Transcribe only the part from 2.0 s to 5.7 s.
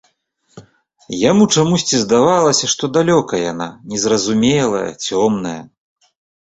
здавалася, што далёка яна, незразумелая, цёмная.